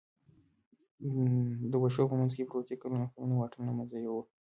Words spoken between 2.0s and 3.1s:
په منځ کې پروتې کلونه